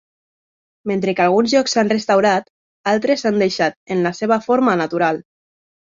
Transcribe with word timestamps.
Mentre 0.91 1.13
que 1.17 1.23
alguns 1.25 1.53
llocs 1.55 1.75
s'han 1.77 1.93
restaurat, 1.93 2.49
altres 2.95 3.25
s'han 3.27 3.39
deixat 3.45 3.77
en 3.97 4.03
la 4.07 4.17
seva 4.23 4.43
forma 4.47 4.77
natural. 4.85 5.21